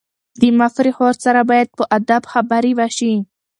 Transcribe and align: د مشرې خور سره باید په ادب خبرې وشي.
د 0.39 0.41
مشرې 0.59 0.91
خور 0.97 1.13
سره 1.25 1.41
باید 1.49 1.67
په 1.77 1.83
ادب 1.97 2.21
خبرې 2.33 2.71
وشي. 2.79 3.13